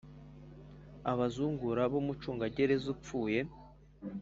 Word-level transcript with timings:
Abazungura 1.11 1.81
b 1.91 1.93
umucungagereza 2.01 2.85
upfuye 2.95 3.39